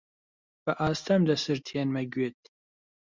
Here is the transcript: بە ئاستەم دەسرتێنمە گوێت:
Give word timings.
بە 0.63 0.73
ئاستەم 0.81 1.21
دەسرتێنمە 1.29 2.03
گوێت: 2.13 2.41